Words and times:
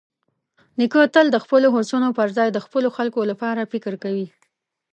نیکه 0.79 1.01
تل 1.15 1.27
د 1.31 1.37
خپلو 1.43 1.67
هوسونو 1.75 2.07
پرځای 2.19 2.47
د 2.51 2.57
خپلو 2.65 2.89
خلکو 2.97 3.21
لپاره 3.31 3.69
فکر 3.71 3.93
کوي. 4.03 4.27